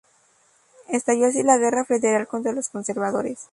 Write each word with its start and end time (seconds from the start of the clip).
Estalló 0.89 1.27
así 1.27 1.43
la 1.43 1.59
Guerra 1.59 1.85
Federal 1.85 2.25
contra 2.27 2.53
los 2.53 2.69
conservadores. 2.69 3.37